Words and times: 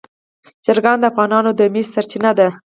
چرګان 0.65 0.97
د 0.99 1.03
افغانانو 1.11 1.51
د 1.59 1.61
معیشت 1.73 1.91
سرچینه 1.95 2.31
ده. 2.37 2.47